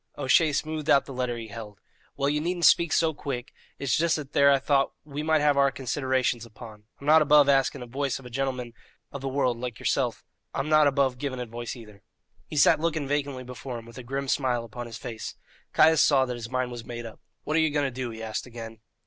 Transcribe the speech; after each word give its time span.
O'Shea 0.17 0.51
smoothed 0.51 0.89
out 0.89 1.05
the 1.05 1.13
letter 1.13 1.37
he 1.37 1.49
held. 1.49 1.79
"Well, 2.17 2.27
you 2.27 2.41
needn't 2.41 2.65
speak 2.65 2.91
so 2.91 3.13
quick; 3.13 3.53
it's 3.77 3.95
just 3.95 4.15
that 4.15 4.33
there 4.33 4.51
I 4.51 4.57
thought 4.57 4.93
we 5.05 5.21
might 5.21 5.41
have 5.41 5.57
our 5.57 5.69
considerations 5.69 6.43
upon. 6.43 6.85
I'm 6.99 7.05
not 7.05 7.21
above 7.21 7.47
asking 7.47 7.83
advoice 7.83 8.17
of 8.17 8.25
a 8.25 8.31
gintleman 8.31 8.73
of 9.11 9.21
the 9.21 9.29
world 9.29 9.59
like 9.59 9.77
yerself; 9.79 10.25
I'm 10.55 10.69
not 10.69 10.87
above 10.87 11.19
giving 11.19 11.39
advoice, 11.39 11.75
neither." 11.75 12.01
He 12.47 12.57
sat 12.57 12.79
looking 12.79 13.07
vacantly 13.07 13.43
before 13.43 13.77
him 13.77 13.85
with 13.85 13.99
a 13.99 14.03
grim 14.03 14.27
smile 14.27 14.65
upon 14.65 14.87
his 14.87 14.97
face. 14.97 15.35
Caius 15.71 16.01
saw 16.01 16.25
that 16.25 16.33
his 16.33 16.49
mind 16.49 16.71
was 16.71 16.83
made 16.83 17.05
up. 17.05 17.19
"What 17.43 17.55
are 17.55 17.59
you 17.61 17.69
going 17.69 17.85
to 17.85 17.91
do?" 17.91 18.09
he 18.09 18.23
asked 18.23 18.47
again. 18.47 18.79